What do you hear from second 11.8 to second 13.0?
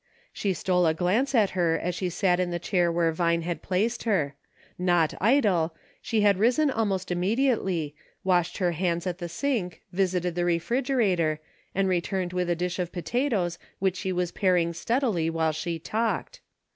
returned with a dish of